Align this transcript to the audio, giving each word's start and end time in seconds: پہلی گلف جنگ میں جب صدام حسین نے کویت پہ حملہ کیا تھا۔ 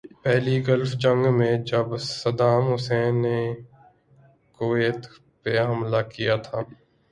پہلی 0.23 0.55
گلف 0.67 0.91
جنگ 1.03 1.23
میں 1.37 1.53
جب 1.69 1.87
صدام 2.13 2.63
حسین 2.73 3.13
نے 3.21 3.37
کویت 4.59 5.01
پہ 5.41 5.51
حملہ 5.59 6.01
کیا 6.13 6.35
تھا۔ 6.45 6.59